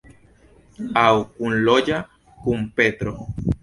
[1.03, 2.03] Aŭ kunloĝa
[2.43, 3.19] kun Petro.